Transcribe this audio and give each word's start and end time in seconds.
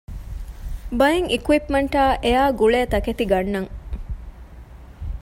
ބައެއް 0.99 1.29
އިކްއިޕްމަންޓާއި 1.33 2.19
އެއާގުޅޭ 2.23 2.79
ތަކެތި 2.91 3.25
ގަންނަން 3.31 3.71